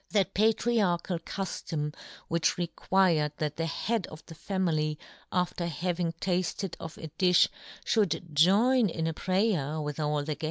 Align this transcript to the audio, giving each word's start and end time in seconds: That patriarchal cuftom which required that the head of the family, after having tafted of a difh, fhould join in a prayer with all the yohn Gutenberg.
That 0.09 0.33
patriarchal 0.33 1.19
cuftom 1.19 1.93
which 2.27 2.57
required 2.57 3.33
that 3.37 3.57
the 3.57 3.67
head 3.67 4.07
of 4.07 4.25
the 4.25 4.33
family, 4.33 4.97
after 5.31 5.67
having 5.67 6.13
tafted 6.13 6.73
of 6.79 6.97
a 6.97 7.09
difh, 7.19 7.47
fhould 7.85 8.33
join 8.33 8.89
in 8.89 9.05
a 9.05 9.13
prayer 9.13 9.79
with 9.79 9.99
all 9.99 10.11
the 10.13 10.15
yohn 10.15 10.25
Gutenberg. 10.25 10.37